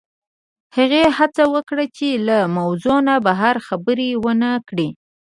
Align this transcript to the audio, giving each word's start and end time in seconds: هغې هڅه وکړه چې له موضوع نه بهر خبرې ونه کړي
هغې 0.75 1.03
هڅه 1.17 1.43
وکړه 1.53 1.85
چې 1.97 2.09
له 2.27 2.37
موضوع 2.57 2.97
نه 3.07 3.15
بهر 3.27 3.55
خبرې 3.67 4.09
ونه 4.23 4.51
کړي 4.69 4.89